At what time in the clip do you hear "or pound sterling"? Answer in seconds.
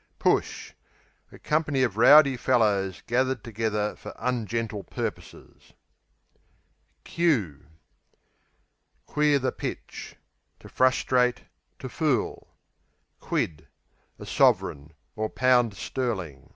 15.16-16.54